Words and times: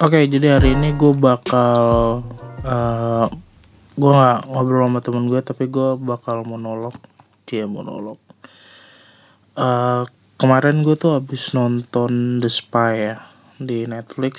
Oke, 0.00 0.24
jadi 0.24 0.56
hari 0.56 0.72
ini 0.72 0.96
gue 0.96 1.12
bakal 1.12 2.24
uh, 2.64 3.28
gue 4.00 4.12
nggak 4.16 4.48
ngobrol 4.48 4.88
sama 4.88 5.00
temen 5.04 5.28
gue, 5.28 5.44
tapi 5.44 5.68
gue 5.68 6.00
bakal 6.00 6.40
monolog, 6.40 6.96
dia 7.44 7.68
monolog. 7.68 8.16
Uh, 9.52 10.08
kemarin 10.40 10.88
gue 10.88 10.96
tuh 10.96 11.20
habis 11.20 11.52
nonton 11.52 12.40
The 12.40 12.48
Spy 12.48 12.92
ya 12.96 13.28
di 13.60 13.84
Netflix. 13.84 14.36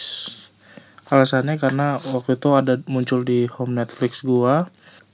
Alasannya 1.14 1.62
karena 1.62 2.02
waktu 2.10 2.42
itu 2.42 2.58
ada 2.58 2.82
muncul 2.90 3.22
di 3.22 3.46
home 3.46 3.78
Netflix 3.78 4.26
gue 4.26 4.66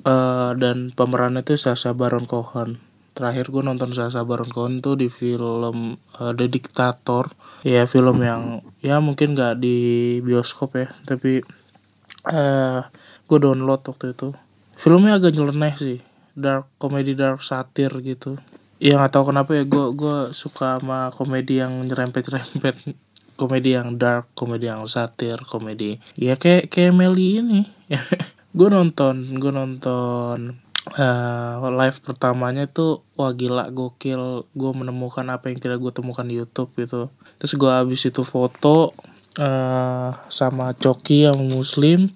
uh, 0.07 0.51
dan 0.55 0.95
pemerannya 0.95 1.43
itu 1.43 1.59
Sasha 1.59 1.91
Baron 1.91 2.23
Cohen. 2.23 2.79
Terakhir 3.19 3.51
gue 3.51 3.67
nonton 3.67 3.91
Sasha 3.91 4.23
Baron 4.23 4.47
Cohen 4.47 4.79
tuh 4.79 4.95
di 4.95 5.11
film 5.11 5.99
uh, 6.23 6.31
The 6.31 6.47
Dictator 6.47 7.35
ya 7.65 7.85
film 7.89 8.21
yang 8.21 8.61
ya 8.81 9.01
mungkin 9.01 9.33
gak 9.33 9.61
di 9.61 10.17
bioskop 10.21 10.77
ya 10.77 10.93
tapi 11.05 11.41
uh, 12.29 12.81
gue 13.27 13.37
download 13.39 13.81
waktu 13.83 14.13
itu. 14.13 14.33
Filmnya 14.77 15.17
agak 15.17 15.33
nyeleneh 15.33 15.75
sih 15.77 15.99
dark 16.37 16.69
komedi 16.77 17.17
dark 17.17 17.41
satir 17.41 17.89
gitu. 18.05 18.37
Ya 18.77 19.01
nggak 19.01 19.09
tahu 19.17 19.33
kenapa 19.33 19.57
ya 19.57 19.65
gue 19.65 19.85
gue 19.97 20.17
suka 20.37 20.77
sama 20.77 21.09
komedi 21.17 21.57
yang 21.57 21.81
nyerempet 21.81 22.29
nyerempet 22.29 22.75
komedi 23.33 23.73
yang 23.73 23.97
dark 23.97 24.29
komedi 24.37 24.69
yang 24.69 24.85
satir 24.85 25.41
komedi 25.45 25.97
ya 26.13 26.37
kayak 26.37 26.69
kayak 26.69 26.93
Meli 26.93 27.41
ini. 27.41 27.61
Gue 28.57 28.73
nonton 28.73 29.37
gue 29.37 29.53
nonton 29.53 30.57
uh, 30.95 31.67
live 31.67 31.99
pertamanya 31.99 32.69
tuh 32.69 33.03
wah 33.19 33.33
gila 33.35 33.67
gokil. 33.73 34.47
Gue 34.55 34.71
menemukan 34.71 35.27
apa 35.27 35.51
yang 35.51 35.59
kira 35.59 35.75
gue 35.75 35.91
temukan 35.91 36.23
di 36.23 36.39
YouTube 36.39 36.71
gitu. 36.79 37.11
Terus 37.41 37.53
gue 37.59 37.71
habis 37.71 38.07
itu 38.07 38.23
foto 38.23 38.95
uh, 39.41 40.11
sama 40.31 40.71
Coki 40.77 41.27
yang 41.27 41.39
muslim. 41.51 42.15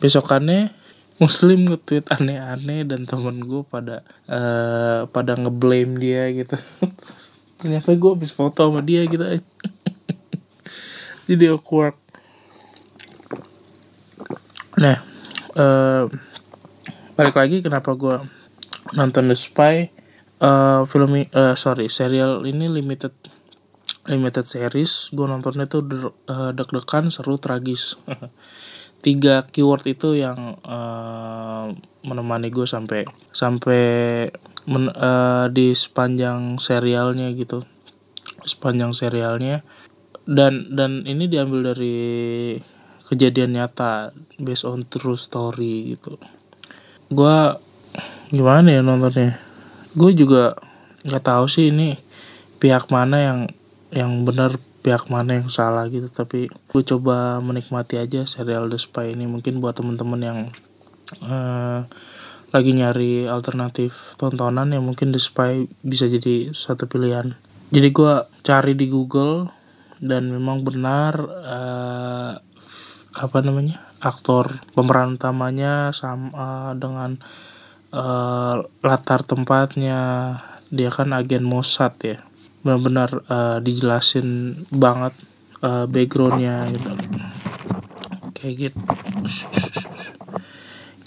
Besokannya 0.00 0.72
muslim 1.20 1.68
nge-tweet 1.68 2.08
aneh-aneh 2.08 2.88
dan 2.88 3.04
temen 3.04 3.44
gue 3.44 3.62
pada 3.68 4.00
uh, 4.28 5.04
pada 5.08 5.36
ngeblame 5.36 6.00
dia 6.00 6.32
gitu. 6.32 6.56
Ternyata 7.60 7.92
gue 7.92 8.10
habis 8.12 8.32
foto 8.32 8.68
sama 8.68 8.80
dia 8.80 9.04
gitu. 9.04 9.22
Jadi 11.28 11.44
awkward. 11.52 11.96
Nah 14.80 15.04
uh, 15.56 16.08
balik 17.20 17.36
lagi 17.36 17.60
kenapa 17.60 17.92
gue 17.92 18.16
nonton 18.96 19.28
The 19.28 19.36
Spy? 19.36 19.92
Uh, 20.40 20.88
film 20.88 21.20
uh, 21.20 21.52
sorry 21.52 21.92
serial 21.92 22.48
ini 22.48 22.64
limited 22.64 23.12
limited 24.08 24.48
series. 24.48 25.12
Gue 25.12 25.28
nontonnya 25.28 25.68
tuh 25.68 25.84
uh, 26.32 26.56
deg-degan 26.56 27.12
seru 27.12 27.36
tragis. 27.36 28.00
Tiga 29.04 29.44
keyword 29.52 29.84
itu 29.84 30.16
yang 30.16 30.56
uh, 30.64 31.76
menemani 32.00 32.48
gue 32.48 32.64
sampai 32.64 33.04
sampai 33.36 33.84
men, 34.64 34.88
uh, 34.88 35.52
di 35.52 35.76
sepanjang 35.76 36.56
serialnya 36.56 37.28
gitu. 37.36 37.68
Sepanjang 38.48 38.96
serialnya. 38.96 39.60
Dan 40.24 40.72
dan 40.72 41.04
ini 41.04 41.28
diambil 41.28 41.76
dari 41.76 42.00
kejadian 43.12 43.60
nyata 43.60 44.16
based 44.40 44.64
on 44.64 44.88
true 44.88 45.20
story 45.20 45.92
gitu 46.00 46.16
gue 47.10 47.36
gimana 48.30 48.68
ya 48.70 48.80
nontonnya? 48.80 49.42
Gue 49.92 50.14
juga 50.14 50.54
nggak 51.02 51.24
tahu 51.26 51.44
sih 51.50 51.74
ini 51.74 51.98
pihak 52.62 52.86
mana 52.88 53.16
yang 53.18 53.40
yang 53.90 54.22
benar 54.22 54.62
pihak 54.80 55.10
mana 55.10 55.42
yang 55.42 55.50
salah 55.50 55.90
gitu. 55.90 56.06
Tapi 56.08 56.46
gue 56.48 56.82
coba 56.86 57.42
menikmati 57.42 57.98
aja 57.98 58.24
serial 58.24 58.70
The 58.70 58.78
Spy 58.78 59.18
ini. 59.18 59.26
Mungkin 59.26 59.58
buat 59.58 59.74
temen-temen 59.74 60.20
yang 60.22 60.38
uh, 61.26 61.84
lagi 62.50 62.70
nyari 62.74 63.30
alternatif 63.30 64.18
tontonan 64.18 64.74
ya 64.74 64.78
mungkin 64.82 65.10
The 65.10 65.20
Spy 65.22 65.66
bisa 65.82 66.06
jadi 66.06 66.54
satu 66.54 66.86
pilihan. 66.86 67.34
Jadi 67.70 67.88
gue 67.90 68.14
cari 68.42 68.72
di 68.74 68.86
Google 68.90 69.50
dan 69.98 70.30
memang 70.30 70.62
benar 70.64 71.14
uh, 71.26 72.32
apa 73.10 73.38
namanya 73.42 73.89
aktor 74.00 74.64
pemeran 74.72 75.20
utamanya 75.20 75.92
sama 75.92 76.74
dengan 76.76 77.20
uh, 77.92 78.64
latar 78.80 79.22
tempatnya. 79.22 80.00
Dia 80.72 80.90
kan 80.90 81.12
agen 81.12 81.44
Mossad 81.44 81.94
ya. 82.02 82.24
Benar-benar 82.64 83.10
uh, 83.28 83.58
dijelasin 83.60 84.62
banget 84.72 85.12
uh, 85.60 85.84
backgroundnya 85.86 86.68
gitu. 86.72 86.90
Kayak 88.36 88.54
gitu 88.68 88.80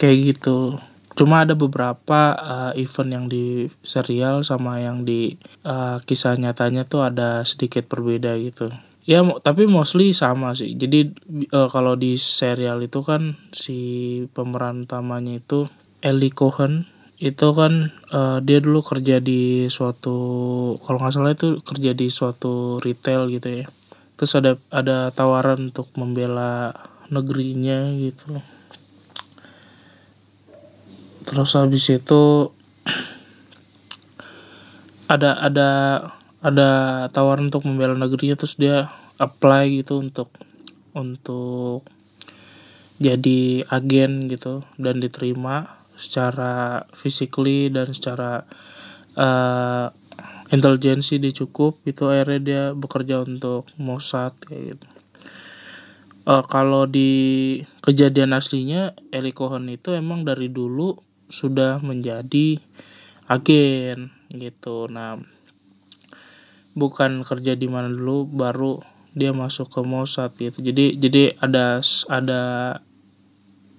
kayak 0.04 0.36
gitu. 0.36 0.84
Cuma 1.14 1.46
ada 1.48 1.56
beberapa 1.56 2.36
uh, 2.36 2.74
event 2.76 3.10
yang 3.14 3.26
di 3.32 3.72
serial 3.86 4.44
sama 4.44 4.84
yang 4.84 5.08
di 5.08 5.40
uh, 5.64 6.04
kisah 6.04 6.36
nyatanya 6.36 6.84
tuh 6.84 7.08
ada 7.08 7.46
sedikit 7.48 7.88
berbeda 7.88 8.36
gitu 8.42 8.74
ya 9.04 9.20
tapi 9.44 9.68
mostly 9.68 10.16
sama 10.16 10.56
sih. 10.56 10.76
Jadi 10.76 11.12
uh, 11.52 11.68
kalau 11.68 12.00
di 12.00 12.16
serial 12.16 12.80
itu 12.84 13.04
kan 13.04 13.36
si 13.52 13.78
pemeran 14.32 14.88
utamanya 14.88 15.40
itu 15.40 15.68
Ellie 16.00 16.32
Cohen 16.32 16.88
itu 17.24 17.48
kan 17.56 17.96
uh, 18.12 18.44
dia 18.44 18.60
dulu 18.60 18.84
kerja 18.84 19.24
di 19.24 19.72
suatu 19.72 20.16
kalau 20.84 21.00
nggak 21.00 21.14
salah 21.16 21.32
itu 21.32 21.64
kerja 21.64 21.96
di 21.96 22.12
suatu 22.12 22.84
retail 22.84 23.32
gitu 23.32 23.64
ya. 23.64 23.66
Terus 24.20 24.32
ada 24.40 24.52
ada 24.72 25.12
tawaran 25.12 25.72
untuk 25.72 25.88
membela 25.96 26.76
negerinya 27.08 27.96
gitu. 27.96 28.44
Terus 31.24 31.56
habis 31.56 31.88
itu 31.88 32.52
ada 35.14 35.40
ada 35.40 35.70
ada 36.44 37.08
tawaran 37.16 37.48
untuk 37.48 37.64
membela 37.64 37.96
negerinya 37.96 38.36
terus 38.36 38.60
dia 38.60 38.92
apply 39.16 39.80
gitu 39.80 40.04
untuk 40.04 40.28
untuk 40.92 41.88
jadi 43.00 43.66
agen 43.72 44.28
gitu 44.28 44.62
dan 44.76 45.00
diterima 45.00 45.82
secara 45.96 46.84
physically 46.94 47.72
dan 47.72 47.96
secara 47.96 48.44
uh, 49.18 49.88
intelijensi 50.54 51.18
dia 51.18 51.34
cukup. 51.34 51.82
Itu 51.88 52.12
akhirnya 52.12 52.40
dia 52.40 52.64
bekerja 52.76 53.26
untuk 53.26 53.70
Mossad 53.80 54.38
kayak 54.44 54.78
gitu. 54.78 54.88
Uh, 56.24 56.44
kalau 56.48 56.88
di 56.88 57.60
kejadian 57.84 58.32
aslinya 58.32 58.96
Eli 59.12 59.36
Cohen 59.36 59.68
itu 59.68 59.92
emang 59.92 60.24
dari 60.24 60.48
dulu 60.48 60.96
sudah 61.28 61.84
menjadi 61.84 62.62
agen 63.28 64.14
gitu. 64.32 64.88
Nah 64.88 65.33
bukan 66.74 67.22
kerja 67.22 67.54
di 67.54 67.70
mana 67.70 67.90
dulu 67.90 68.26
baru 68.30 68.82
dia 69.14 69.30
masuk 69.30 69.70
ke 69.70 69.82
Mossad 69.86 70.34
gitu. 70.38 70.60
Jadi 70.62 70.98
jadi 70.98 71.38
ada 71.38 71.82
ada 72.10 72.42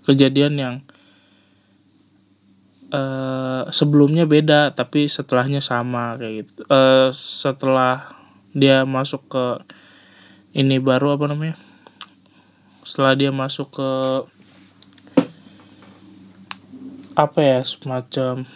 kejadian 0.07 0.55
yang 0.59 0.75
uh, 2.95 3.67
sebelumnya 3.75 4.25
beda 4.25 4.73
tapi 4.73 5.11
setelahnya 5.11 5.59
sama 5.59 6.15
kayak 6.19 6.47
gitu. 6.47 6.63
Uh, 6.71 7.11
setelah 7.11 8.15
dia 8.55 8.87
masuk 8.87 9.27
ke 9.27 9.47
ini 10.55 10.79
baru 10.79 11.19
apa 11.19 11.27
namanya 11.27 11.59
setelah 12.87 13.19
dia 13.19 13.35
masuk 13.35 13.75
ke 13.75 13.91
apa 17.19 17.41
ya 17.43 17.61
semacam 17.67 18.47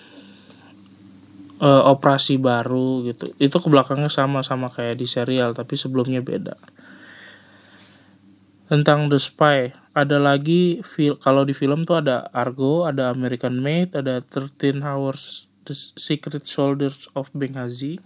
uh, 1.61 1.83
operasi 1.91 2.39
baru 2.39 3.07
gitu. 3.07 3.35
Itu 3.39 3.59
ke 3.59 3.69
belakangnya 3.71 4.11
sama 4.11 4.43
sama 4.43 4.71
kayak 4.71 4.99
di 4.99 5.07
serial 5.07 5.55
tapi 5.55 5.75
sebelumnya 5.75 6.23
beda. 6.23 6.59
Tentang 8.69 9.09
The 9.09 9.17
Spy 9.17 9.73
ada 9.97 10.21
lagi 10.21 10.85
kalau 11.25 11.43
di 11.49 11.57
film 11.57 11.89
tuh 11.89 12.05
ada 12.05 12.29
Argo 12.31 12.85
ada 12.85 13.11
American 13.11 13.59
Made 13.59 13.97
ada 13.97 14.21
13 14.21 14.85
Hours 14.85 15.49
The 15.65 15.75
Secret 15.77 16.45
Soldiers 16.49 17.11
of 17.13 17.29
Benghazi. 17.35 18.01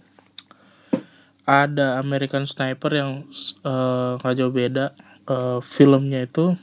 Ada 1.43 1.99
American 1.99 2.47
Sniper 2.47 2.87
yang 2.95 3.27
uh, 3.67 4.15
gak 4.15 4.39
jauh 4.39 4.55
beda 4.55 4.95
uh, 5.27 5.59
filmnya 5.59 6.23
itu 6.23 6.55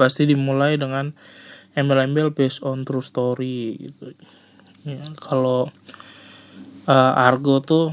pasti 0.00 0.24
dimulai 0.24 0.80
dengan 0.80 1.12
embel-embel 1.76 2.32
based 2.32 2.64
on 2.64 2.88
true 2.88 3.04
story 3.04 3.76
gitu. 3.76 4.16
Ya, 4.88 5.04
kalau 5.20 5.68
uh, 6.86 7.12
Argo 7.16 7.60
tuh 7.60 7.92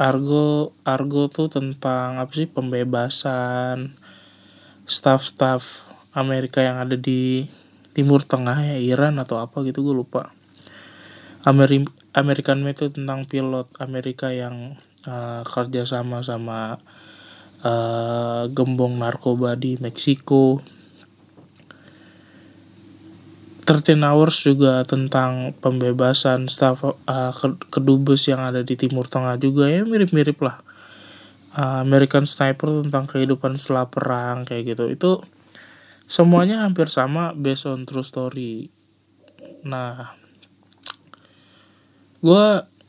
Argo 0.00 0.74
Argo 0.86 1.28
tuh 1.28 1.50
tentang 1.50 2.20
apa 2.20 2.32
sih? 2.32 2.48
Pembebasan 2.48 3.98
staff-staff 4.88 5.86
Amerika 6.16 6.64
yang 6.64 6.82
ada 6.82 6.98
di 6.98 7.46
Timur 7.94 8.22
Tengah 8.22 8.74
ya 8.74 8.78
Iran 8.78 9.18
atau 9.22 9.38
apa 9.38 9.62
gitu 9.66 9.86
gue 9.86 9.94
lupa. 9.94 10.34
Ameri 11.44 11.86
American 12.12 12.60
Made 12.60 12.76
itu 12.76 12.86
tentang 12.92 13.24
pilot 13.24 13.70
Amerika 13.80 14.28
yang 14.28 14.76
uh, 15.08 15.40
kerja 15.46 15.88
sama 15.88 16.20
sama 16.20 16.76
uh, 17.64 18.44
gembong 18.50 19.00
narkoba 19.00 19.56
di 19.56 19.80
Meksiko 19.80 20.60
13 23.70 24.02
Hours 24.02 24.42
juga 24.42 24.82
tentang 24.82 25.54
pembebasan 25.62 26.50
staf 26.50 26.82
uh, 26.82 27.30
kedubes 27.70 28.26
yang 28.26 28.42
ada 28.42 28.66
di 28.66 28.74
Timur 28.74 29.06
Tengah 29.06 29.38
juga 29.38 29.70
ya 29.70 29.86
mirip-mirip 29.86 30.42
lah. 30.42 30.58
Uh, 31.54 31.86
American 31.86 32.26
Sniper 32.26 32.82
tentang 32.82 33.06
kehidupan 33.06 33.54
setelah 33.54 33.86
perang 33.86 34.42
kayak 34.42 34.74
gitu. 34.74 34.90
Itu 34.90 35.22
semuanya 36.10 36.66
hampir 36.66 36.90
sama 36.90 37.30
based 37.30 37.70
on 37.70 37.86
true 37.86 38.02
story. 38.02 38.74
Nah 39.62 40.18
gue 42.26 42.46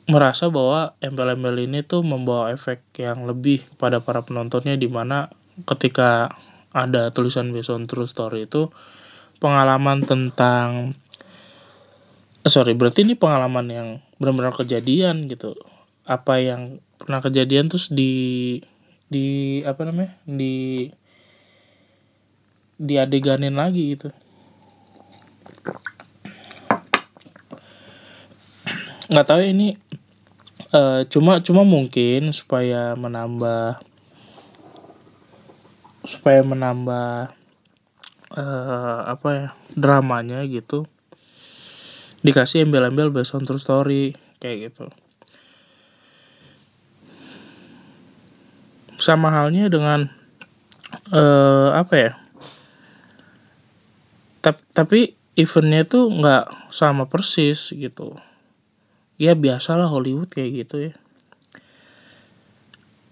merasa 0.10 0.50
bahwa 0.50 0.98
embel-embel 0.98 1.62
ini 1.62 1.86
tuh 1.86 2.02
membawa 2.02 2.50
efek 2.50 2.82
yang 2.98 3.30
lebih 3.30 3.70
kepada 3.78 4.02
para 4.02 4.26
penontonnya 4.26 4.74
di 4.82 4.90
mana 4.90 5.30
ketika 5.70 6.34
ada 6.74 7.14
tulisan 7.14 7.54
based 7.54 7.70
on 7.70 7.86
true 7.86 8.10
story 8.10 8.50
itu 8.50 8.74
pengalaman 9.42 10.06
tentang 10.06 10.94
eh, 12.46 12.52
sorry 12.54 12.78
berarti 12.78 13.02
ini 13.02 13.18
pengalaman 13.18 13.66
yang 13.68 13.88
benar-benar 14.22 14.54
kejadian 14.54 15.26
gitu. 15.26 15.58
Apa 16.06 16.38
yang 16.38 16.78
pernah 17.02 17.26
kejadian 17.26 17.74
terus 17.74 17.90
di 17.90 18.62
di 19.10 19.60
apa 19.66 19.82
namanya 19.90 20.14
di 20.30 20.88
di 22.78 22.94
adeganin 23.02 23.58
lagi 23.58 23.98
gitu. 23.98 24.10
Nggak 29.12 29.28
tahu 29.28 29.42
ini 29.44 29.76
uh, 30.72 31.04
cuma 31.10 31.42
cuma 31.42 31.66
mungkin 31.66 32.32
supaya 32.32 32.96
menambah 32.96 33.82
supaya 36.06 36.42
menambah 36.42 37.41
uh, 38.36 39.08
apa 39.08 39.30
ya 39.32 39.48
dramanya 39.74 40.44
gitu 40.48 40.88
dikasih 42.22 42.70
embel-embel 42.70 43.10
based 43.10 43.34
on 43.34 43.44
true 43.50 43.58
story 43.58 44.14
kayak 44.38 44.72
gitu. 44.72 44.86
Sama 49.02 49.34
halnya 49.34 49.66
dengan 49.66 50.14
uh, 51.10 51.74
apa 51.74 51.96
ya 51.98 52.12
tapi 54.42 54.62
tapi 54.74 55.00
eventnya 55.38 55.86
tuh 55.86 56.10
nggak 56.10 56.74
sama 56.74 57.06
persis 57.06 57.70
gitu. 57.74 58.18
Ya 59.22 59.38
biasalah 59.38 59.86
Hollywood 59.86 60.34
kayak 60.34 60.66
gitu 60.66 60.76
ya. 60.90 60.94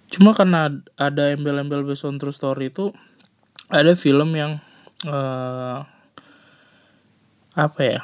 Cuma 0.09 0.33
karena 0.33 0.73
ada 0.97 1.29
embel-embel 1.29 1.85
based 1.85 2.05
on 2.09 2.17
true 2.17 2.33
story 2.33 2.73
itu 2.73 2.89
ada 3.69 3.93
film 3.93 4.33
yang 4.33 4.57
uh, 5.07 5.85
apa 7.55 7.81
ya? 7.83 8.01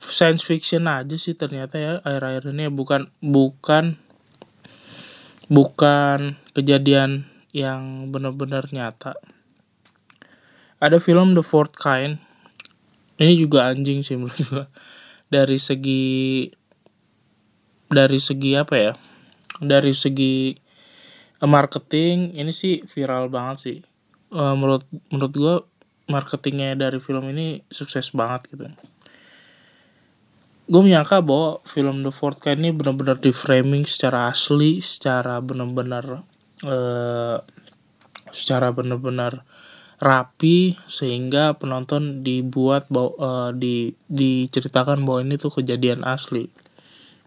Science 0.00 0.46
fiction 0.46 0.88
aja 0.88 1.16
sih 1.20 1.36
ternyata 1.36 1.76
ya 1.76 1.92
air-air 2.02 2.48
ini 2.50 2.72
bukan 2.72 3.12
bukan 3.20 4.00
bukan 5.50 6.38
kejadian 6.54 7.26
yang 7.50 8.08
benar-benar 8.14 8.70
nyata. 8.70 9.18
Ada 10.80 11.02
film 11.02 11.36
The 11.36 11.44
Fourth 11.44 11.76
Kind. 11.76 12.22
Ini 13.20 13.36
juga 13.36 13.68
anjing 13.68 14.00
sih 14.00 14.16
menurut 14.16 14.40
gua. 14.48 14.64
Dari 15.28 15.60
segi 15.60 16.48
dari 17.90 18.16
segi 18.16 18.56
apa 18.56 18.74
ya? 18.80 18.92
Dari 19.60 19.92
segi 19.92 20.56
marketing 21.44 22.32
ini 22.38 22.54
sih 22.56 22.80
viral 22.88 23.28
banget 23.28 23.56
sih. 23.60 23.78
Uh, 24.32 24.56
menurut 24.56 24.86
menurut 25.12 25.34
gua 25.36 25.54
marketingnya 26.10 26.74
dari 26.74 26.98
film 26.98 27.30
ini 27.30 27.62
sukses 27.70 28.10
banget 28.10 28.50
gitu 28.50 28.66
gue 30.70 30.82
menyangka 30.86 31.18
bahwa 31.18 31.58
film 31.66 32.06
The 32.06 32.14
Fourth 32.14 32.38
Kind 32.38 32.62
ini 32.62 32.70
benar-benar 32.70 33.18
di 33.18 33.34
framing 33.34 33.90
secara 33.90 34.30
asli, 34.30 34.78
secara 34.78 35.42
benar-benar 35.42 36.22
uh, 36.62 37.42
secara 38.30 38.70
benar-benar 38.70 39.42
rapi 39.98 40.78
sehingga 40.86 41.58
penonton 41.58 42.22
dibuat 42.22 42.86
bahwa 42.86 43.12
uh, 43.18 43.50
di 43.50 43.98
diceritakan 44.06 45.02
bahwa 45.02 45.26
ini 45.26 45.42
tuh 45.42 45.50
kejadian 45.50 46.06
asli. 46.06 46.46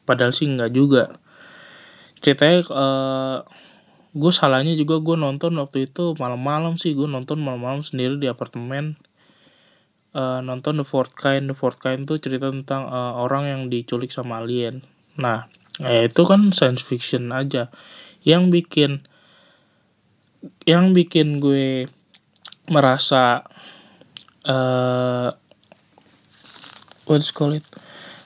Padahal 0.08 0.32
sih 0.32 0.48
nggak 0.48 0.72
juga. 0.72 1.20
Ceritanya 2.24 2.64
uh, 2.72 3.38
gue 4.14 4.32
salahnya 4.32 4.78
juga 4.78 5.02
gue 5.02 5.18
nonton 5.18 5.58
waktu 5.58 5.90
itu 5.90 6.14
malam-malam 6.22 6.78
sih. 6.78 6.94
Gue 6.94 7.10
nonton 7.10 7.42
malam-malam 7.42 7.82
sendiri 7.82 8.22
di 8.22 8.30
apartemen. 8.30 9.02
Uh, 10.14 10.46
nonton 10.46 10.78
The 10.78 10.86
Fourth 10.86 11.18
Kind. 11.18 11.50
The 11.50 11.58
Fourth 11.58 11.82
Kind 11.82 12.06
tuh 12.06 12.22
cerita 12.22 12.54
tentang 12.54 12.86
uh, 12.86 13.18
orang 13.18 13.50
yang 13.50 13.62
diculik 13.74 14.14
sama 14.14 14.46
alien. 14.46 14.86
Nah 15.18 15.50
ya 15.82 16.06
itu 16.06 16.22
kan 16.30 16.54
science 16.54 16.86
fiction 16.86 17.34
aja. 17.34 17.74
Yang 18.22 18.44
bikin 18.54 18.92
yang 20.70 20.94
bikin 20.94 21.42
gue 21.42 21.90
merasa 22.70 23.42
uh, 24.46 25.34
what's 27.10 27.34
call 27.34 27.58
it? 27.58 27.66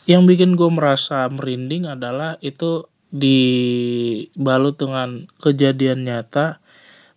Yang 0.03 0.35
bikin 0.35 0.59
gue 0.59 0.67
merasa 0.67 1.27
merinding 1.31 1.87
adalah 1.87 2.35
itu 2.43 2.87
dibalut 3.17 4.77
dengan 4.77 5.25
kejadian 5.41 6.05
nyata 6.05 6.61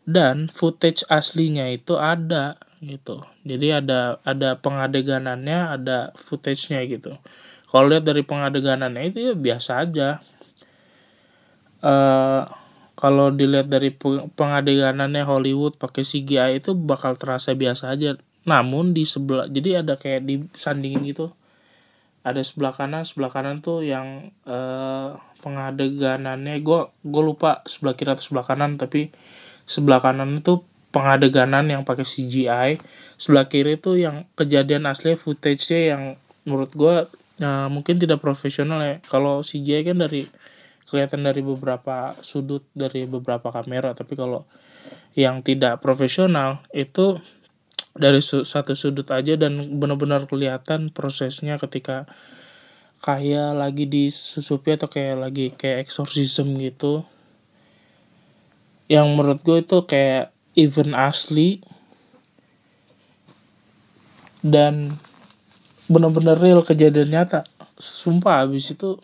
dan 0.08 0.48
footage 0.50 1.04
aslinya 1.06 1.68
itu 1.70 2.00
ada 2.00 2.56
gitu. 2.80 3.22
Jadi 3.44 3.76
ada 3.76 4.18
ada 4.24 4.56
pengadeganannya 4.56 5.80
ada 5.80 5.98
footage-nya 6.16 6.80
gitu. 6.88 7.14
Kalau 7.70 7.86
lihat 7.86 8.08
dari 8.08 8.24
pengadeganannya 8.24 9.12
itu 9.12 9.18
ya 9.30 9.34
biasa 9.36 9.70
aja. 9.86 10.08
Uh, 11.80 12.44
kalau 13.00 13.32
dilihat 13.32 13.72
dari 13.72 13.96
pengadeganannya 14.36 15.24
Hollywood 15.24 15.80
pakai 15.80 16.04
CGI 16.04 16.60
itu 16.60 16.76
bakal 16.76 17.16
terasa 17.16 17.56
biasa 17.56 17.94
aja. 17.94 18.16
Namun 18.44 18.92
di 18.96 19.04
sebelah 19.04 19.48
jadi 19.48 19.84
ada 19.84 19.96
kayak 19.96 20.26
disandingin 20.26 21.04
gitu. 21.08 21.32
Ada 22.20 22.44
sebelah 22.44 22.76
kanan 22.76 23.08
sebelah 23.08 23.32
kanan 23.32 23.64
tuh 23.64 23.80
yang 23.80 24.28
uh, 24.44 25.16
pengadeganannya. 25.40 26.60
Gue 26.60 26.92
gue 27.02 27.22
lupa 27.24 27.64
sebelah 27.66 27.96
kiri 27.96 28.12
atau 28.12 28.24
sebelah 28.24 28.46
kanan 28.46 28.76
tapi 28.76 29.10
sebelah 29.64 29.98
kanan 29.98 30.40
itu 30.40 30.62
pengadeganan 30.90 31.70
yang 31.70 31.82
pakai 31.86 32.02
CGI 32.02 32.82
sebelah 33.14 33.46
kiri 33.46 33.78
itu 33.78 33.94
yang 33.94 34.26
kejadian 34.34 34.90
asli 34.90 35.14
footage-nya 35.14 35.94
yang 35.94 36.02
menurut 36.42 36.74
gue 36.74 36.96
uh, 37.46 37.68
mungkin 37.70 37.96
tidak 38.00 38.20
profesional 38.20 38.82
ya. 38.82 38.96
Kalau 39.06 39.40
CGI 39.40 39.86
kan 39.86 39.98
dari 40.02 40.26
kelihatan 40.90 41.22
dari 41.22 41.40
beberapa 41.46 42.18
sudut 42.20 42.66
dari 42.74 43.06
beberapa 43.06 43.54
kamera. 43.54 43.94
Tapi 43.94 44.18
kalau 44.18 44.44
yang 45.14 45.42
tidak 45.46 45.78
profesional 45.78 46.66
itu 46.74 47.22
dari 47.94 48.22
satu 48.22 48.74
sudut 48.74 49.06
aja 49.10 49.34
dan 49.34 49.78
benar-benar 49.78 50.26
kelihatan 50.30 50.90
prosesnya 50.94 51.58
ketika 51.58 52.06
kayak 53.00 53.56
lagi 53.56 53.84
disusupi 53.88 54.76
atau 54.76 54.88
kayak 54.88 55.16
lagi 55.16 55.46
kayak 55.56 55.88
exorcism 55.88 56.56
gitu. 56.60 57.04
Yang 58.86 59.06
menurut 59.16 59.40
gue 59.40 59.58
itu 59.64 59.78
kayak 59.88 60.32
event 60.54 60.94
asli. 60.96 61.64
Dan 64.40 64.96
benar-benar 65.88 66.40
real 66.40 66.64
kejadian 66.64 67.12
nyata. 67.12 67.44
Sumpah 67.76 68.44
abis 68.44 68.72
itu 68.72 69.00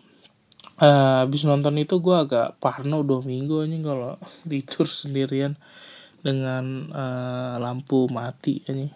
uh, 0.81 1.25
abis 1.25 1.45
nonton 1.45 1.77
itu 1.81 1.97
gue 1.97 2.15
agak 2.15 2.57
parno 2.61 3.01
dua 3.01 3.21
minggu 3.25 3.65
aja 3.65 3.77
kalau 3.81 4.13
tidur 4.49 4.87
sendirian 4.87 5.57
dengan 6.21 6.91
uh, 6.91 7.55
lampu 7.61 8.09
mati 8.09 8.65
aja 8.65 8.89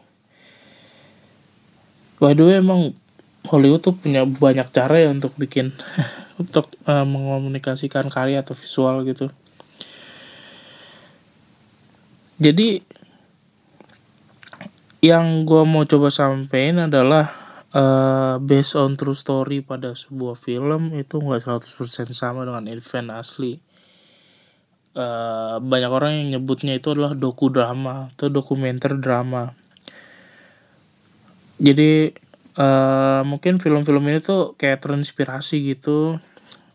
by 2.18 2.34
the 2.38 2.44
way 2.44 2.58
emang 2.62 2.94
Hollywood 3.48 3.82
tuh 3.82 3.96
punya 3.98 4.22
banyak 4.28 4.70
cara 4.70 5.02
ya 5.02 5.10
untuk 5.10 5.34
bikin 5.38 5.74
untuk 6.42 6.70
uh, 6.86 7.06
mengomunikasikan 7.06 8.10
karya 8.14 8.46
atau 8.46 8.54
visual 8.54 9.02
gitu. 9.08 9.34
Jadi 12.42 12.82
yang 15.02 15.46
gue 15.50 15.62
mau 15.66 15.86
coba 15.86 16.14
sampein 16.14 16.78
adalah 16.78 17.34
uh, 17.74 18.38
based 18.38 18.78
on 18.78 18.94
true 18.98 19.18
story 19.18 19.66
pada 19.66 19.98
sebuah 19.98 20.38
film 20.38 20.94
itu 20.98 21.18
nggak 21.18 21.46
100% 21.46 22.14
sama 22.14 22.46
dengan 22.46 22.70
event 22.70 23.10
asli. 23.18 23.58
Uh, 24.92 25.58
banyak 25.64 25.88
orang 25.88 26.12
yang 26.20 26.28
nyebutnya 26.38 26.76
itu 26.76 26.92
adalah 26.92 27.16
doku 27.16 27.48
drama 27.48 28.12
atau 28.14 28.28
dokumenter 28.28 28.98
drama. 29.00 29.56
Jadi 31.62 32.12
uh, 32.58 33.22
mungkin 33.24 33.62
film-film 33.62 34.04
ini 34.10 34.20
tuh 34.20 34.58
kayak 34.58 34.84
terinspirasi 34.84 35.76
gitu. 35.76 36.20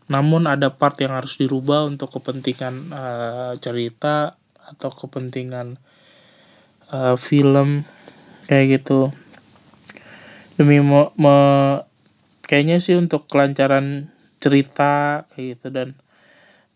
Namun 0.07 0.47
ada 0.47 0.71
part 0.71 0.95
yang 1.03 1.11
harus 1.11 1.35
dirubah 1.35 1.83
untuk 1.83 2.15
kepentingan 2.15 2.95
uh, 2.95 3.53
cerita 3.59 4.39
atau 4.55 4.89
kepentingan 4.91 5.75
uh, 6.91 7.19
film 7.19 7.83
kayak 8.47 8.81
gitu. 8.81 9.11
Demi 10.55 10.79
me, 10.79 11.11
me 11.19 11.37
kayaknya 12.47 12.79
sih 12.79 12.95
untuk 12.95 13.27
kelancaran 13.27 14.09
cerita 14.39 15.27
kayak 15.35 15.59
gitu. 15.59 15.67
Dan 15.69 15.89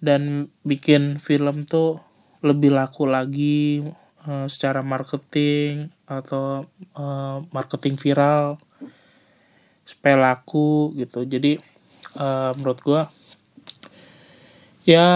dan 0.01 0.51
bikin 0.67 1.21
film 1.21 1.63
tuh 1.63 2.01
lebih 2.41 2.73
laku 2.73 3.05
lagi 3.05 3.85
uh, 4.25 4.49
secara 4.49 4.81
marketing 4.81 5.93
atau 6.09 6.65
uh, 6.97 7.45
marketing 7.53 7.95
viral 8.01 8.57
supaya 9.91 10.15
laku 10.15 10.95
gitu. 10.95 11.27
Jadi 11.27 11.59
uh, 12.15 12.55
menurut 12.55 12.79
gue 12.79 13.01
ya 14.87 15.07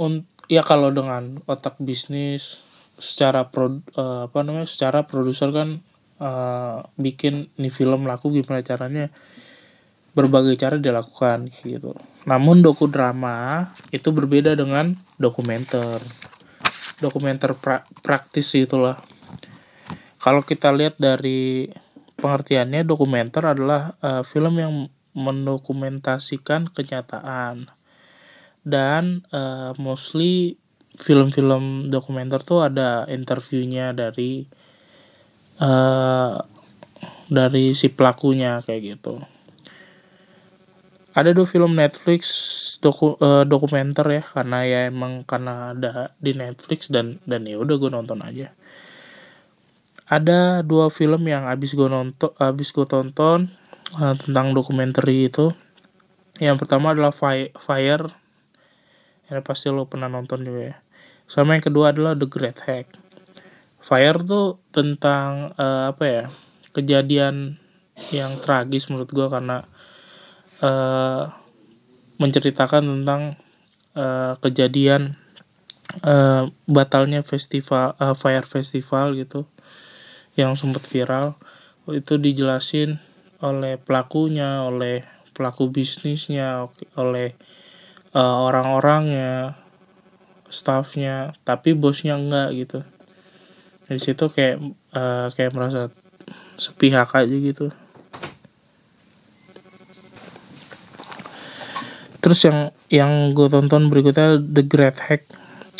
un 0.00 0.24
ya 0.48 0.64
kalau 0.64 0.88
dengan 0.88 1.44
otak 1.44 1.76
bisnis 1.80 2.64
secara 2.96 3.52
pro 3.52 3.84
uh, 4.00 4.26
apa 4.26 4.38
namanya 4.40 4.68
secara 4.68 5.04
produser 5.04 5.52
kan 5.52 5.68
uh, 6.18 6.82
bikin 6.96 7.52
nih 7.60 7.70
film 7.70 8.08
laku 8.08 8.32
gimana 8.32 8.64
caranya 8.64 9.12
berbagai 10.14 10.54
cara 10.56 10.78
dilakukan 10.78 11.50
gitu. 11.66 11.92
Namun 12.24 12.62
doku 12.62 12.86
drama 12.86 13.68
itu 13.90 14.14
berbeda 14.14 14.54
dengan 14.54 14.94
dokumenter. 15.18 15.98
Dokumenter 17.02 17.58
pra 17.58 17.82
praktis 18.00 18.54
itulah. 18.54 19.02
Kalau 20.22 20.46
kita 20.46 20.70
lihat 20.72 20.96
dari 20.96 21.68
pengertiannya 22.24 22.88
dokumenter 22.88 23.52
adalah 23.52 24.00
uh, 24.00 24.24
film 24.24 24.56
yang 24.56 24.88
mendokumentasikan 25.12 26.72
kenyataan. 26.72 27.68
Dan 28.64 29.28
uh, 29.28 29.76
mostly 29.76 30.56
film-film 30.96 31.92
dokumenter 31.92 32.40
tuh 32.40 32.64
ada 32.64 33.04
interviewnya 33.12 33.92
dari 33.92 34.48
uh, 35.60 36.40
dari 37.28 37.76
si 37.76 37.92
pelakunya 37.92 38.64
kayak 38.64 38.96
gitu. 38.96 39.20
Ada 41.14 41.30
dua 41.30 41.46
film 41.46 41.76
Netflix 41.76 42.24
doku, 42.80 43.20
uh, 43.20 43.44
dokumenter 43.44 44.08
ya 44.08 44.24
karena 44.24 44.58
ya 44.64 44.80
emang 44.88 45.28
karena 45.28 45.76
ada 45.76 46.16
di 46.16 46.32
Netflix 46.32 46.88
dan 46.88 47.20
dan 47.28 47.44
ya 47.44 47.60
udah 47.60 47.76
gue 47.76 47.90
nonton 47.92 48.18
aja 48.24 48.50
ada 50.04 50.60
dua 50.60 50.92
film 50.92 51.24
yang 51.24 51.48
abis 51.48 51.72
gue 51.72 51.88
nonton 51.88 52.28
abis 52.36 52.76
gue 52.76 52.84
tonton 52.84 53.48
uh, 53.96 54.14
tentang 54.20 54.52
dokumenter 54.52 55.04
itu. 55.08 55.56
Yang 56.36 56.66
pertama 56.66 56.92
adalah 56.92 57.14
Fire. 57.14 58.04
Ya 59.30 59.40
pasti 59.40 59.72
lo 59.72 59.88
pernah 59.88 60.10
nonton 60.12 60.44
juga 60.44 60.60
ya. 60.60 60.76
Sama 61.24 61.56
yang 61.56 61.64
kedua 61.64 61.96
adalah 61.96 62.12
The 62.12 62.28
Great 62.28 62.60
Hack. 62.68 62.92
Fire 63.80 64.20
tuh 64.20 64.60
tentang 64.72 65.56
uh, 65.56 65.92
apa 65.92 66.04
ya 66.04 66.24
kejadian 66.76 67.60
yang 68.10 68.42
tragis 68.42 68.90
menurut 68.90 69.08
gue 69.08 69.28
karena 69.28 69.64
uh, 70.60 71.30
menceritakan 72.18 72.82
tentang 72.82 73.38
uh, 73.94 74.34
kejadian 74.40 75.16
uh, 76.02 76.50
batalnya 76.66 77.22
festival 77.22 77.94
uh, 78.00 78.16
Fire 78.16 78.48
Festival 78.48 79.14
gitu 79.14 79.46
yang 80.34 80.58
sempat 80.58 80.86
viral 80.86 81.38
itu 81.90 82.16
dijelasin 82.18 82.98
oleh 83.44 83.76
pelakunya 83.76 84.64
oleh 84.64 85.04
pelaku 85.34 85.68
bisnisnya 85.68 86.70
oleh 86.96 87.36
uh, 88.14 88.46
orang-orangnya 88.46 89.58
staffnya 90.48 91.34
tapi 91.42 91.74
bosnya 91.74 92.14
enggak 92.14 92.48
gitu. 92.54 92.78
Dari 93.84 94.00
situ 94.00 94.24
kayak 94.32 94.56
uh, 94.96 95.28
kayak 95.34 95.52
merasa 95.52 95.92
sepihak 96.56 97.10
aja 97.12 97.36
gitu. 97.36 97.68
Terus 102.24 102.40
yang 102.48 102.72
yang 102.88 103.12
gue 103.36 103.52
tonton 103.52 103.92
berikutnya 103.92 104.40
The 104.40 104.64
Great 104.64 104.96
Hack 104.96 105.28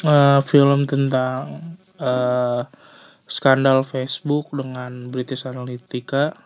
uh, 0.05 0.45
film 0.45 0.85
tentang 0.85 1.73
uh, 1.97 2.69
skandal 3.25 3.83
Facebook 3.85 4.53
dengan 4.53 5.09
British 5.09 5.49
Analytica 5.49 6.37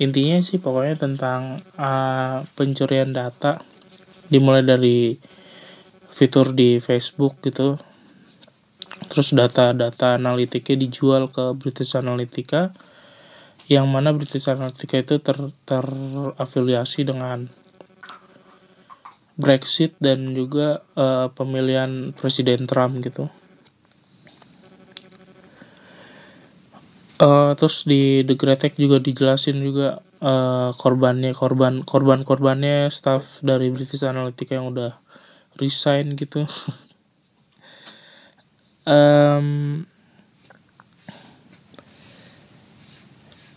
intinya 0.00 0.40
sih 0.40 0.56
pokoknya 0.58 0.96
tentang 0.98 1.60
uh, 1.76 2.42
pencurian 2.56 3.12
data 3.12 3.60
dimulai 4.32 4.64
dari 4.64 5.20
fitur 6.16 6.56
di 6.56 6.80
Facebook 6.80 7.38
gitu 7.44 7.76
terus 9.12 9.36
data-data 9.36 10.16
analitiknya 10.16 10.88
dijual 10.88 11.28
ke 11.28 11.52
British 11.52 11.92
Analytica 11.92 12.72
yang 13.68 13.88
mana 13.88 14.16
British 14.16 14.48
Analytica 14.48 15.00
itu 15.00 15.20
ter 15.20 15.38
terafiliasi 15.68 17.08
dengan 17.08 17.48
Brexit 19.32 19.96
dan 19.96 20.36
juga 20.36 20.84
uh, 20.92 21.32
pemilihan 21.32 22.12
Presiden 22.12 22.68
Trump 22.68 23.00
gitu. 23.00 23.32
Uh, 27.22 27.54
terus 27.54 27.86
di 27.86 28.26
The 28.26 28.34
Great 28.34 28.66
Hack 28.66 28.74
juga 28.74 28.98
dijelasin 28.98 29.62
juga 29.62 30.02
uh, 30.18 30.74
korbannya 30.74 31.30
korban 31.30 31.86
korban 31.86 32.26
korbannya 32.26 32.90
staff 32.90 33.38
dari 33.46 33.70
British 33.70 34.02
Analytica 34.02 34.58
yang 34.58 34.74
udah 34.74 34.98
resign 35.62 36.18
gitu. 36.18 36.42
Um, 38.82 39.86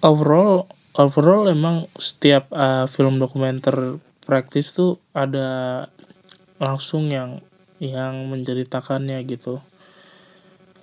overall 0.06 0.70
overall 0.94 1.50
emang 1.50 1.90
setiap 1.98 2.54
uh, 2.54 2.86
film 2.86 3.18
dokumenter 3.18 3.98
praktis 4.22 4.78
tuh 4.78 5.02
ada 5.18 5.90
langsung 6.62 7.10
yang 7.10 7.42
yang 7.82 8.30
menceritakannya 8.30 9.18
gitu. 9.26 9.66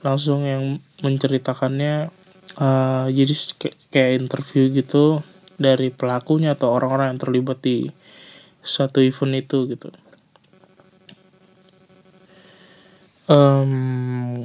Langsung 0.03 0.43
yang 0.43 0.83
menceritakannya 1.07 2.11
uh, 2.59 3.07
jadi 3.09 3.35
kayak 3.93 4.13
interview 4.27 4.69
gitu 4.73 5.21
dari 5.61 5.95
pelakunya 5.95 6.59
atau 6.59 6.75
orang-orang 6.75 7.15
yang 7.15 7.21
terlibat 7.23 7.59
di 7.63 7.89
satu 8.63 9.03
event 9.03 9.39
itu 9.39 9.59
gitu. 9.71 9.91
Um, 13.31 14.45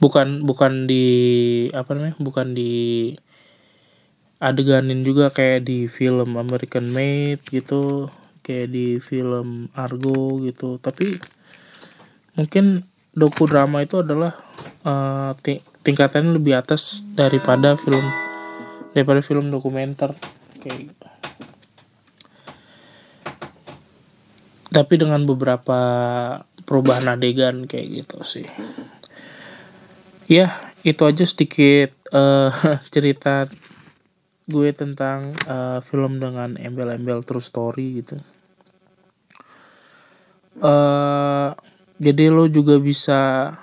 bukan 0.00 0.44
bukan 0.44 0.84
di 0.84 1.04
apa 1.72 1.96
namanya 1.96 2.16
bukan 2.20 2.52
di 2.52 2.72
adeganin 4.36 5.00
juga 5.00 5.32
kayak 5.32 5.64
di 5.64 5.88
film 5.88 6.36
American 6.36 6.92
Made 6.92 7.40
gitu 7.48 8.12
kayak 8.44 8.68
di 8.76 9.00
film 9.00 9.72
Argo 9.72 10.44
gitu 10.44 10.76
tapi 10.76 11.16
mungkin 12.36 12.84
doku 13.14 13.46
drama 13.46 13.86
itu 13.86 14.02
adalah 14.02 14.34
uh, 14.82 15.32
tingkatannya 15.86 16.34
lebih 16.34 16.58
atas 16.58 17.00
daripada 17.14 17.78
film 17.78 18.04
daripada 18.94 19.22
film 19.22 19.50
dokumenter 19.50 20.14
kayak 20.62 20.90
gitu. 20.90 21.08
Tapi 24.74 24.94
dengan 24.98 25.22
beberapa 25.22 25.78
perubahan 26.66 27.14
adegan 27.14 27.70
kayak 27.70 28.02
gitu 28.02 28.18
sih. 28.26 28.46
Ya, 30.26 30.72
itu 30.82 31.02
aja 31.04 31.22
sedikit 31.22 31.94
uh, 32.10 32.50
cerita 32.94 33.46
gue 34.44 34.70
tentang 34.76 35.38
uh, 35.48 35.80
film 35.84 36.20
dengan 36.20 36.56
embel-embel 36.58 37.22
true 37.22 37.44
story 37.44 38.02
gitu. 38.02 38.18
Uh, 40.58 41.52
jadi 41.98 42.30
lo 42.30 42.50
juga 42.50 42.82
bisa 42.82 43.54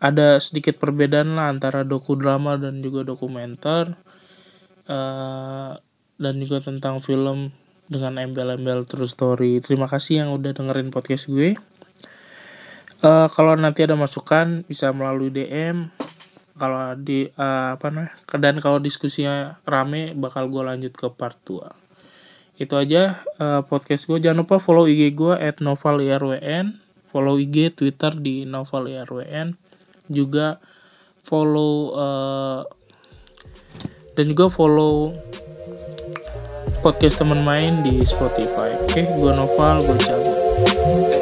ada 0.00 0.40
sedikit 0.40 0.80
perbedaan 0.80 1.36
lah 1.36 1.52
antara 1.52 1.84
doku 1.84 2.16
drama 2.16 2.56
dan 2.56 2.80
juga 2.80 3.04
dokumenter 3.04 3.98
uh, 4.88 5.76
dan 6.20 6.34
juga 6.40 6.64
tentang 6.64 7.04
film 7.04 7.52
dengan 7.90 8.22
embel-embel 8.22 8.86
true 8.86 9.10
story. 9.10 9.58
Terima 9.58 9.90
kasih 9.90 10.24
yang 10.24 10.30
udah 10.32 10.54
dengerin 10.54 10.94
podcast 10.94 11.26
gue. 11.26 11.58
Uh, 13.00 13.26
kalau 13.32 13.56
nanti 13.56 13.82
ada 13.82 13.98
masukan 13.98 14.62
bisa 14.64 14.92
melalui 14.94 15.32
DM. 15.32 15.90
Kalau 16.60 16.92
di 16.94 17.24
uh, 17.40 17.74
apa 17.74 17.88
namanya? 17.88 18.12
Dan 18.36 18.60
kalau 18.60 18.78
diskusinya 18.78 19.58
rame 19.64 20.12
bakal 20.12 20.46
gue 20.52 20.60
lanjut 20.60 20.92
ke 20.92 21.08
part 21.08 21.40
2. 21.48 22.60
Itu 22.60 22.76
aja 22.76 23.24
uh, 23.40 23.64
podcast 23.64 24.04
gue. 24.04 24.20
Jangan 24.20 24.44
lupa 24.44 24.60
follow 24.60 24.84
IG 24.84 25.16
gue 25.16 25.34
novalirwn. 25.64 26.89
Follow 27.10 27.36
IG 27.36 27.74
Twitter 27.74 28.14
di 28.14 28.46
novalirwn 28.46 29.54
juga 30.10 30.58
follow 31.22 31.94
uh, 31.94 32.60
dan 34.14 34.24
juga 34.30 34.50
follow 34.50 35.14
podcast 36.80 37.20
teman 37.20 37.44
main 37.44 37.84
di 37.84 38.00
Spotify. 38.02 38.72
Oke, 38.80 39.04
okay, 39.04 39.04
gue 39.06 39.32
Noval, 39.36 39.84
gue 39.84 39.98
cabut. 40.00 41.19